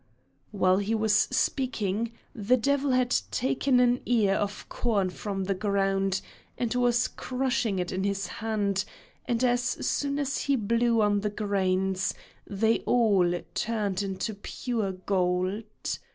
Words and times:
While 0.49 0.77
he 0.79 0.95
was 0.95 1.13
speaking, 1.13 2.11
the 2.33 2.57
devil 2.57 2.89
had 2.89 3.15
taken 3.29 3.79
an 3.79 4.01
ear 4.07 4.33
of 4.33 4.67
corn 4.67 5.11
from 5.11 5.43
the 5.43 5.53
ground 5.53 6.21
and 6.57 6.73
was 6.73 7.07
crushing 7.07 7.77
it 7.77 7.91
in 7.91 8.03
his 8.03 8.25
hand, 8.25 8.83
and 9.27 9.43
as 9.43 9.61
soon 9.61 10.17
as 10.17 10.39
he 10.39 10.55
blew 10.55 11.03
on 11.03 11.19
the 11.19 11.29
grains 11.29 12.15
they 12.47 12.79
all 12.87 13.43
turned 13.53 14.01
into 14.01 14.33
pure 14.33 14.93
gold. 14.93 15.61